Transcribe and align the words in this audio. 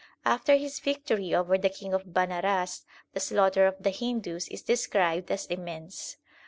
After 0.25 0.55
his 0.55 0.79
victory 0.79 1.31
over 1.35 1.59
the 1.59 1.69
King 1.69 1.93
of 1.93 2.05
Banaras 2.05 2.85
the 3.13 3.19
slaughter 3.19 3.67
of 3.67 3.75
the 3.83 3.91
Hindus 3.91 4.47
is 4.47 4.63
described 4.63 5.29
as 5.29 5.45
immense. 5.45 6.17